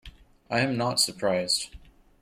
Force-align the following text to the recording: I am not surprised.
I 0.49 0.61
am 0.61 0.77
not 0.77 0.99
surprised. 0.99 1.75